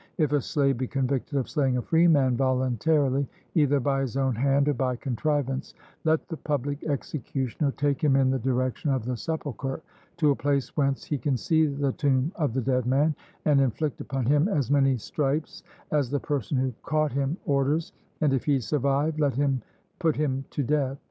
[0.17, 4.67] If a slave be convicted of slaying a freeman voluntarily, either by his own hand
[4.67, 9.81] or by contrivance, let the public executioner take him in the direction of the sepulchre,
[10.17, 13.13] to a place whence he can see the tomb of the dead man,
[13.45, 15.61] and inflict upon him as many stripes
[15.91, 19.61] as the person who caught him orders, and if he survive, let him
[19.99, 20.97] put him to death.